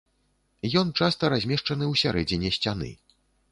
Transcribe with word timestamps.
Ён 0.81 0.87
часта 1.01 1.23
размешчаны 1.35 1.85
ў 1.91 1.93
сярэдзіне 2.05 2.53
сцяны. 2.59 2.93